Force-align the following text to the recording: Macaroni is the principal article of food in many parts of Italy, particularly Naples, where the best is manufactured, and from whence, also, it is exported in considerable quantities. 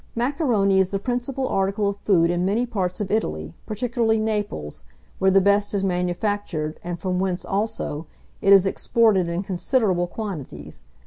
Macaroni 0.15 0.79
is 0.79 0.89
the 0.89 0.97
principal 0.97 1.47
article 1.47 1.87
of 1.87 1.99
food 1.99 2.31
in 2.31 2.43
many 2.43 2.65
parts 2.65 2.99
of 2.99 3.11
Italy, 3.11 3.53
particularly 3.67 4.17
Naples, 4.17 4.83
where 5.19 5.29
the 5.29 5.39
best 5.39 5.75
is 5.75 5.83
manufactured, 5.83 6.79
and 6.83 6.97
from 6.97 7.19
whence, 7.19 7.45
also, 7.45 8.07
it 8.41 8.51
is 8.51 8.65
exported 8.65 9.29
in 9.29 9.43
considerable 9.43 10.07
quantities. 10.07 10.85